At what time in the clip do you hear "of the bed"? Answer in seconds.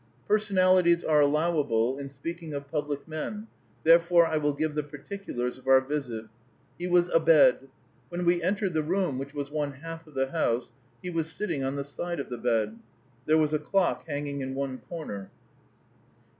12.19-12.79